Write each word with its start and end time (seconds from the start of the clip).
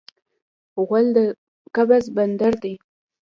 غول 0.85 1.05
د 1.15 1.17
قبض 1.75 2.03
بندر 2.15 2.53
دی. 2.63 2.73